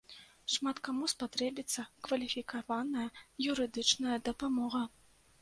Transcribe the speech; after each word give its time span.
Шмат 0.51 0.77
каму 0.87 1.09
спатрэбіцца 1.13 1.85
кваліфікаваная 2.07 3.05
юрыдычная 3.53 4.17
дапамога. 4.33 4.83